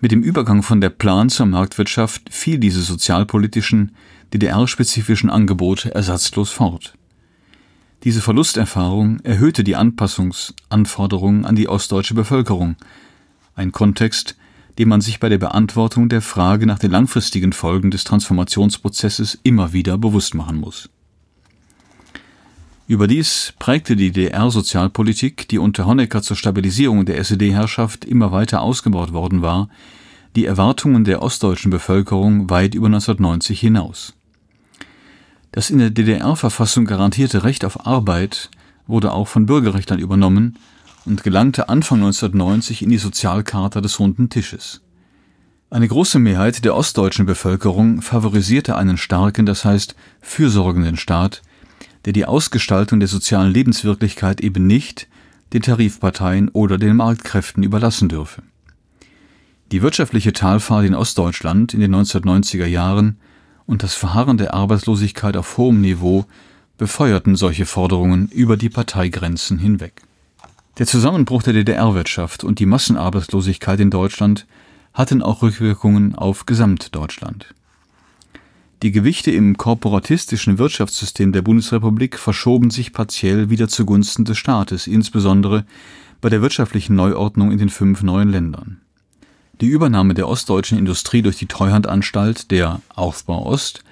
Mit 0.02 0.14
dem 0.14 0.24
Übergang 0.24 0.64
von 0.64 0.80
der 0.80 0.90
Plan 0.90 1.30
zur 1.30 1.46
Marktwirtschaft 1.46 2.34
fiel 2.34 2.58
diese 2.58 2.82
sozialpolitischen, 2.82 3.92
DDR-spezifischen 4.34 5.30
Angebote 5.30 5.94
ersatzlos 5.94 6.52
fort. 6.52 6.94
Diese 8.06 8.22
Verlusterfahrung 8.22 9.20
erhöhte 9.22 9.66
die 9.66 9.76
Anpassungsanforderungen 9.76 11.46
an 11.46 11.58
die 11.58 11.68
ostdeutsche 11.68 12.14
Bevölkerung, 12.14 12.78
ein 13.56 13.74
Kontext, 13.74 14.38
dem 14.78 14.88
man 14.88 15.02
sich 15.02 15.20
bei 15.20 15.28
der 15.28 15.38
Beantwortung 15.38 16.08
der 16.08 16.22
Frage 16.22 16.66
nach 16.66 16.80
den 16.80 16.92
langfristigen 16.92 17.52
Folgen 17.52 17.92
des 17.92 18.06
Transformationsprozesses 18.06 19.38
immer 19.44 19.74
wieder 19.74 19.98
bewusst 19.98 20.34
machen 20.34 20.62
muss. 20.62 20.90
Überdies 22.90 23.54
prägte 23.60 23.96
die 23.96 24.12
DDR-Sozialpolitik, 24.12 25.48
die 25.48 25.60
unter 25.60 25.86
Honecker 25.86 26.24
zur 26.24 26.36
Stabilisierung 26.36 27.06
der 27.06 27.20
SED-Herrschaft 27.20 28.04
immer 28.04 28.32
weiter 28.32 28.64
ausgebaut 28.64 29.14
worden 29.14 29.44
war, 29.44 29.70
die 30.36 30.46
Erwartungen 30.46 31.04
der 31.04 31.22
ostdeutschen 31.22 31.70
Bevölkerung 31.70 32.50
weit 32.50 32.74
über 32.74 32.88
1990 32.88 33.60
hinaus. 33.60 34.16
Das 35.52 35.70
in 35.70 35.78
der 35.78 35.92
DDR-Verfassung 35.92 36.86
garantierte 36.86 37.44
Recht 37.44 37.64
auf 37.64 37.86
Arbeit 37.86 38.50
wurde 38.88 39.12
auch 39.12 39.28
von 39.28 39.46
Bürgerrechtlern 39.46 40.00
übernommen 40.00 40.58
und 41.06 41.22
gelangte 41.22 41.70
Anfang 41.70 42.00
1990 42.00 42.82
in 42.82 42.90
die 42.90 42.98
Sozialcharta 42.98 43.82
des 43.82 44.00
Runden 44.00 44.32
Tisches. 44.32 44.82
Eine 45.70 45.88
große 45.88 46.18
Mehrheit 46.18 46.66
der 46.66 46.76
ostdeutschen 46.76 47.28
Bevölkerung 47.28 48.02
favorisierte 48.02 48.76
einen 48.76 48.98
starken, 48.98 49.46
das 49.46 49.64
heißt 49.64 49.96
fürsorgenden 50.22 50.98
Staat, 50.98 51.44
der 52.06 52.14
die 52.14 52.26
Ausgestaltung 52.26 53.00
der 53.00 53.10
sozialen 53.10 53.52
Lebenswirklichkeit 53.52 54.42
eben 54.42 54.68
nicht 54.68 55.08
den 55.54 55.62
Tarifparteien 55.62 56.50
oder 56.50 56.78
den 56.78 56.96
Marktkräften 56.96 57.64
überlassen 57.64 58.10
dürfe. 58.10 58.44
Die 59.72 59.82
wirtschaftliche 59.82 60.34
Talfahrt 60.34 60.86
in 60.86 60.96
Ostdeutschland 60.96 61.74
in 61.74 61.80
den 61.80 61.94
1990er 61.94 62.66
Jahren 62.66 63.18
und 63.66 63.84
das 63.84 63.94
Verharren 63.94 64.38
der 64.38 64.54
Arbeitslosigkeit 64.54 65.38
auf 65.38 65.58
hohem 65.58 65.82
Niveau 65.82 66.26
befeuerten 66.78 67.36
solche 67.36 67.66
Forderungen 67.66 68.30
über 68.30 68.58
die 68.58 68.70
Parteigrenzen 68.70 69.60
hinweg. 69.60 70.02
Der 70.80 70.88
Zusammenbruch 70.88 71.44
der 71.44 71.54
DDR-Wirtschaft 71.54 72.44
und 72.44 72.60
die 72.60 72.66
Massenarbeitslosigkeit 72.66 73.80
in 73.80 73.92
Deutschland 73.92 74.48
hatten 74.94 75.22
auch 75.22 75.42
Rückwirkungen 75.42 76.16
auf 76.16 76.46
Gesamtdeutschland. 76.46 77.54
Die 78.82 78.92
Gewichte 78.94 79.30
im 79.30 79.58
korporatistischen 79.58 80.58
Wirtschaftssystem 80.58 81.34
der 81.34 81.42
Bundesrepublik 81.42 82.18
verschoben 82.18 82.70
sich 82.70 82.94
partiell 82.94 83.50
wieder 83.50 83.68
zugunsten 83.68 84.24
des 84.24 84.38
Staates, 84.38 84.88
insbesondere 84.88 85.66
bei 86.22 86.30
der 86.30 86.42
wirtschaftlichen 86.42 86.96
Neuordnung 86.96 87.52
in 87.52 87.58
den 87.58 87.68
fünf 87.68 88.04
neuen 88.04 88.30
Ländern. 88.30 88.80
Die 89.60 89.68
Übernahme 89.68 90.14
der 90.14 90.30
ostdeutschen 90.30 90.78
Industrie 90.78 91.22
durch 91.22 91.36
die 91.36 91.48
Treuhandanstalt, 91.48 92.52
der 92.52 92.82
Aufbau 92.96 93.46
Ost 93.46 93.84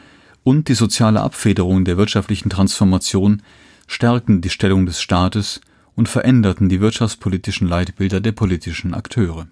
und 0.45 0.69
die 0.69 0.73
soziale 0.73 1.19
Abfederung 1.19 1.83
der 1.83 1.97
wirtschaftlichen 1.97 2.49
Transformation 2.49 3.41
stärkten 3.87 4.39
die 4.39 4.49
Stellung 4.49 4.85
des 4.85 5.01
Staates 5.01 5.59
und 5.95 6.07
veränderten 6.07 6.69
die 6.69 6.79
wirtschaftspolitischen 6.79 7.67
Leitbilder 7.67 8.21
der 8.21 8.31
politischen 8.31 8.93
Akteure. 8.93 9.47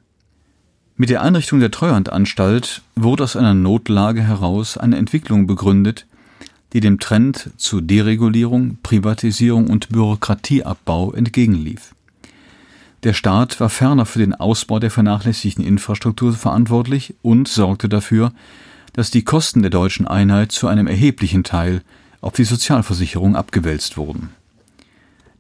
Mit 0.98 1.10
der 1.10 1.22
Einrichtung 1.22 1.60
der 1.60 1.72
Treuhandanstalt 1.72 2.82
wurde 2.96 3.24
aus 3.26 3.36
einer 3.36 3.54
Notlage 3.54 4.24
heraus 4.24 4.78
eine 4.78 4.98
Entwicklung 4.98 5.46
begründet, 5.46 6.06
die 6.72 6.80
dem 6.80 7.00
Trend 7.00 7.50
zu 7.58 7.82
Deregulierung, 7.82 8.78
Privatisierung 8.82 9.68
und 9.68 9.90
Bürokratieabbau 9.90 11.12
entgegenlief. 11.12 11.94
Der 13.04 13.14
Staat 13.14 13.60
war 13.60 13.70
ferner 13.70 14.06
für 14.06 14.20
den 14.20 14.36
Ausbau 14.36 14.80
der 14.80 14.90
vernachlässigten 14.90 15.66
Infrastruktur 15.66 16.34
verantwortlich 16.34 17.14
und 17.22 17.50
sorgte 17.50 17.90
dafür, 17.90 18.32
dass 18.94 19.12
die 19.12 19.24
Kosten 19.24 19.62
der 19.62 19.72
deutschen 19.72 20.08
Einheit 20.08 20.54
zu 20.54 20.68
einem 20.68 20.88
erheblichen 20.88 21.44
Teil 21.44 21.82
auf 22.22 22.34
die 22.34 22.46
Sozialversicherung 22.46 23.36
abgewälzt 23.36 23.98
wurden 23.98 24.30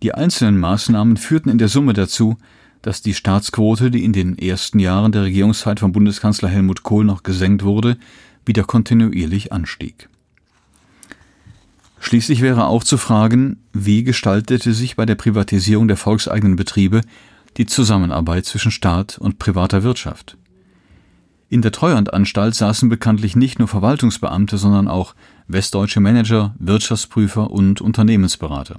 die 0.05 0.13
einzelnen 0.13 0.59
Maßnahmen 0.59 1.17
führten 1.17 1.49
in 1.49 1.57
der 1.57 1.67
Summe 1.67 1.93
dazu, 1.93 2.37
dass 2.85 3.01
die 3.01 3.15
Staatsquote, 3.15 3.89
die 3.89 4.03
in 4.03 4.13
den 4.13 4.37
ersten 4.37 4.77
Jahren 4.77 5.11
der 5.11 5.23
Regierungszeit 5.23 5.79
von 5.79 5.91
Bundeskanzler 5.91 6.49
Helmut 6.49 6.83
Kohl 6.83 7.03
noch 7.03 7.23
gesenkt 7.23 7.63
wurde, 7.63 7.97
wieder 8.45 8.63
kontinuierlich 8.63 9.51
anstieg. 9.51 10.07
Schließlich 11.99 12.41
wäre 12.41 12.67
auch 12.67 12.83
zu 12.83 12.97
fragen, 12.97 13.57
wie 13.73 14.03
gestaltete 14.03 14.71
sich 14.71 14.95
bei 14.95 15.07
der 15.07 15.15
Privatisierung 15.15 15.87
der 15.87 15.97
volkseigenen 15.97 16.57
Betriebe 16.57 17.01
die 17.57 17.65
Zusammenarbeit 17.65 18.45
zwischen 18.45 18.69
Staat 18.69 19.17
und 19.17 19.39
privater 19.39 19.81
Wirtschaft. 19.81 20.37
In 21.49 21.63
der 21.63 21.71
Treuhandanstalt 21.71 22.53
saßen 22.53 22.87
bekanntlich 22.87 23.35
nicht 23.35 23.57
nur 23.57 23.67
Verwaltungsbeamte, 23.67 24.59
sondern 24.59 24.87
auch 24.87 25.15
westdeutsche 25.47 26.01
Manager, 26.01 26.53
Wirtschaftsprüfer 26.59 27.49
und 27.49 27.81
Unternehmensberater. 27.81 28.77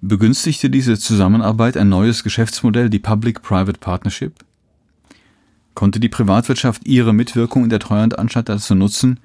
Begünstigte 0.00 0.70
diese 0.70 0.96
Zusammenarbeit 0.96 1.76
ein 1.76 1.88
neues 1.88 2.22
Geschäftsmodell, 2.22 2.88
die 2.88 3.00
Public-Private 3.00 3.80
Partnership? 3.80 4.32
Konnte 5.74 5.98
die 5.98 6.08
Privatwirtschaft 6.08 6.86
ihre 6.86 7.12
Mitwirkung 7.12 7.64
in 7.64 7.70
der 7.70 7.80
Treuhandanstalt 7.80 8.48
dazu 8.48 8.76
nutzen, 8.76 9.18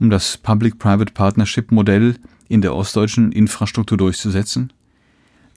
um 0.00 0.10
das 0.10 0.36
Public-Private 0.36 1.12
Partnership-Modell 1.12 2.16
in 2.48 2.60
der 2.60 2.74
ostdeutschen 2.74 3.30
Infrastruktur 3.30 3.96
durchzusetzen? 3.96 4.72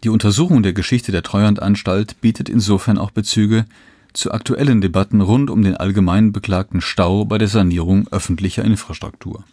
Die 0.03 0.10
Untersuchung 0.10 0.62
der 0.62 0.73
Geschichte 0.73 1.12
der 1.12 1.23
Treuhandanstalt 1.23 2.21
bietet 2.21 2.47
insofern 2.47 2.99
auch 2.99 3.10
Bezüge 3.10 3.65
zu 4.13 4.32
aktuellen 4.32 4.82
Debatten 4.82 5.21
rund 5.21 5.49
um 5.49 5.63
den 5.63 5.77
allgemein 5.77 6.32
beklagten 6.32 6.82
Stau 6.82 7.25
bei 7.25 7.39
der 7.39 7.47
Sanierung 7.47 8.08
öffentlicher 8.12 8.63
Infrastruktur. 8.63 9.45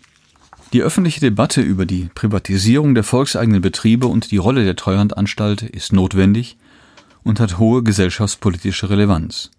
Die 0.72 0.82
öffentliche 0.82 1.20
Debatte 1.20 1.60
über 1.60 1.86
die 1.86 2.08
Privatisierung 2.14 2.94
der 2.94 3.04
volkseigenen 3.04 3.60
Betriebe 3.60 4.08
und 4.08 4.30
die 4.32 4.36
Rolle 4.36 4.64
der 4.64 4.76
Treuhandanstalt 4.76 5.62
ist 5.62 5.92
notwendig 5.92 6.56
und 7.22 7.38
hat 7.38 7.58
hohe 7.58 7.82
gesellschaftspolitische 7.82 8.90
Relevanz. 8.90 9.50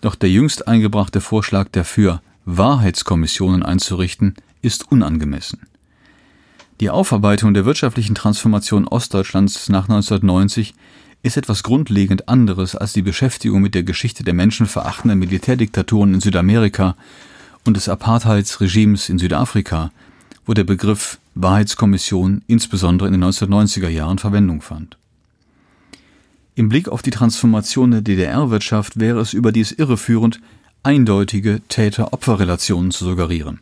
Doch 0.00 0.14
der 0.14 0.30
jüngst 0.30 0.68
eingebrachte 0.68 1.20
Vorschlag 1.20 1.68
dafür, 1.72 2.22
Wahrheitskommissionen 2.44 3.62
einzurichten, 3.62 4.34
ist 4.62 4.90
unangemessen. 4.90 5.60
Die 6.80 6.90
Aufarbeitung 6.90 7.54
der 7.54 7.64
wirtschaftlichen 7.64 8.14
Transformation 8.14 8.88
Ostdeutschlands 8.88 9.68
nach 9.68 9.88
1990 9.88 10.74
ist 11.22 11.36
etwas 11.36 11.62
grundlegend 11.62 12.28
anderes 12.28 12.74
als 12.74 12.92
die 12.92 13.02
Beschäftigung 13.02 13.62
mit 13.62 13.74
der 13.74 13.84
Geschichte 13.84 14.24
der 14.24 14.34
menschenverachtenden 14.34 15.18
Militärdiktaturen 15.18 16.14
in 16.14 16.20
Südamerika 16.20 16.96
und 17.64 17.76
des 17.76 17.88
Apartheidsregimes 17.88 19.08
in 19.08 19.18
Südafrika, 19.18 19.92
wo 20.46 20.54
der 20.54 20.64
Begriff 20.64 21.18
Wahrheitskommission 21.34 22.42
insbesondere 22.46 23.08
in 23.08 23.12
den 23.12 23.24
1990er 23.24 23.88
Jahren 23.88 24.18
Verwendung 24.18 24.60
fand. 24.60 24.96
Im 26.54 26.68
Blick 26.68 26.88
auf 26.88 27.00
die 27.00 27.10
Transformation 27.10 27.92
der 27.92 28.02
DDR-Wirtschaft 28.02 29.00
wäre 29.00 29.20
es 29.20 29.32
überdies 29.32 29.72
irreführend, 29.72 30.40
eindeutige 30.82 31.62
Täter-Opfer-Relationen 31.68 32.90
zu 32.90 33.04
suggerieren. 33.04 33.60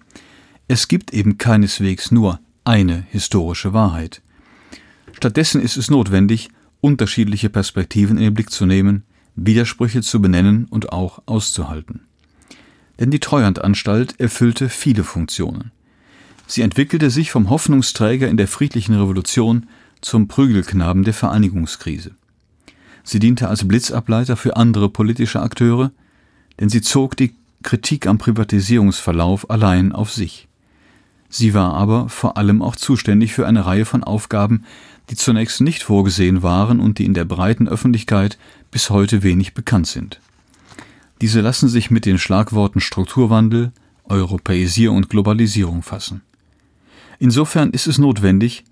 Es 0.66 0.88
gibt 0.88 1.12
eben 1.12 1.38
keineswegs 1.38 2.11
nur 2.11 2.40
eine 2.64 3.05
historische 3.11 3.73
Wahrheit. 3.73 4.23
Stattdessen 5.12 5.61
ist 5.61 5.77
es 5.77 5.90
notwendig, 5.90 6.49
unterschiedliche 6.81 7.51
Perspektiven 7.51 8.16
in 8.16 8.25
den 8.25 8.35
Blick 8.35 8.51
zu 8.51 8.66
nehmen, 8.66 9.05
Widersprüche 9.37 10.03
zu 10.03 10.21
benennen 10.21 10.66
und 10.71 10.93
auch 10.93 11.23
auszuhalten. 11.27 12.01
Denn 12.99 13.11
die 13.11 13.21
Treuhandanstalt 13.21 14.19
erfüllte 14.19 14.69
viele 14.69 15.05
Funktionen. 15.05 15.71
Sie 16.51 16.63
entwickelte 16.63 17.11
sich 17.11 17.31
vom 17.31 17.49
Hoffnungsträger 17.49 18.27
in 18.27 18.37
der 18.37 18.49
friedlichen 18.49 18.97
Revolution 18.97 19.69
zum 20.01 20.27
Prügelknaben 20.27 21.05
der 21.05 21.15
Vereinigungskrise. 21.15 22.11
Sie 23.05 23.21
diente 23.21 23.47
als 23.47 23.69
Blitzableiter 23.69 24.37
für 24.37 24.57
andere 24.57 24.89
politische 24.89 25.41
Akteure, 25.41 25.93
denn 26.59 26.69
sie 26.69 26.83
zog 26.83 27.17
die 27.17 27.37
Kritik 27.63 28.09
am 28.09 28.19
Privatisierungsverlauf 28.19 29.49
allein 29.49 29.93
auf 29.93 30.11
sich. 30.11 30.49
Sie 31.29 31.55
war 31.55 31.75
aber 31.75 32.09
vor 32.09 32.37
allem 32.37 32.63
auch 32.63 32.75
zuständig 32.75 33.33
für 33.33 33.47
eine 33.47 33.65
Reihe 33.65 33.85
von 33.85 34.03
Aufgaben, 34.03 34.65
die 35.09 35.15
zunächst 35.15 35.61
nicht 35.61 35.85
vorgesehen 35.85 36.43
waren 36.43 36.81
und 36.81 36.99
die 36.99 37.05
in 37.05 37.15
der 37.15 37.27
breiten 37.27 37.69
Öffentlichkeit 37.69 38.39
bis 38.73 38.91
heute 38.91 39.23
wenig 39.23 39.55
bekannt 39.55 39.87
sind. 39.87 40.21
Diese 41.21 41.43
lassen 41.43 41.69
sich 41.69 41.93
mit 41.93 42.07
den 42.07 42.19
Schlagworten 42.19 42.81
Strukturwandel, 42.81 43.71
Europäisierung 44.03 44.97
und 44.97 45.11
Globalisierung 45.11 45.85
fassen. 45.85 46.23
Insofern 47.21 47.71
ist 47.71 47.87
es 47.87 47.99
notwendig, 47.99 48.65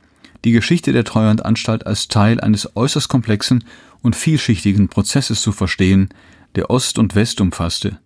die 0.45 0.53
Geschichte 0.53 0.93
der 0.93 1.05
Treuhandanstalt 1.05 1.87
als 1.87 2.09
Teil 2.09 2.41
eines 2.41 2.75
äußerst 2.75 3.09
komplexen 3.09 3.63
und 4.03 4.17
vielschichtigen 4.17 4.89
Prozesses 4.89 5.43
zu 5.43 5.53
verstehen, 5.53 6.09
der 6.55 6.71
Ost 6.71 6.99
und 6.99 7.15
West 7.15 7.43
umfasste, 7.43 7.99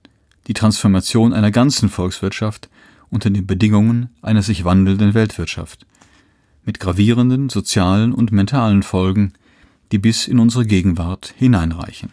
die 0.48 0.52
Transformation 0.54 1.32
einer 1.32 1.52
ganzen 1.52 1.88
Volkswirtschaft 1.88 2.68
unter 3.08 3.30
den 3.30 3.46
Bedingungen 3.46 4.08
einer 4.20 4.42
sich 4.42 4.64
wandelnden 4.64 5.14
Weltwirtschaft, 5.14 5.86
mit 6.64 6.80
gravierenden 6.80 7.48
sozialen 7.48 8.12
und 8.12 8.32
mentalen 8.32 8.82
Folgen, 8.82 9.34
die 9.92 9.98
bis 9.98 10.26
in 10.26 10.40
unsere 10.40 10.66
Gegenwart 10.66 11.34
hineinreichen. 11.36 12.10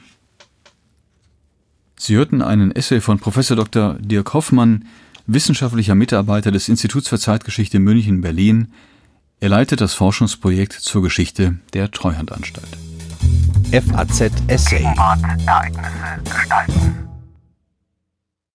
Sie 1.98 2.16
hörten 2.16 2.44
einen 2.44 2.72
Essay 2.72 3.02
von 3.02 3.18
Prof. 3.18 3.48
Dr. 3.48 3.96
Dirk 4.00 4.34
Hoffmann, 4.34 4.86
wissenschaftlicher 5.34 5.96
Mitarbeiter 5.96 6.52
des 6.52 6.70
Instituts 6.70 7.08
für 7.08 7.20
Zeitgeschichte 7.20 7.80
München 7.80 8.22
Berlin. 8.22 8.74
Er 9.40 9.50
leitet 9.50 9.80
das 9.80 9.94
Forschungsprojekt 9.94 10.74
zur 10.74 11.02
Geschichte 11.02 11.60
der 11.74 11.92
Treuhandanstalt. 11.92 12.78
FAZ 13.72 14.32
Essay. 14.48 14.84
Ereignisse 14.84 16.24
gestalten. 16.24 17.10